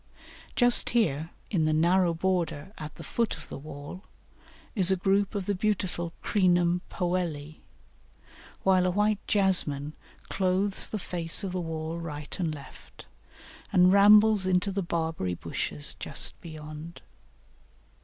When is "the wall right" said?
11.51-12.35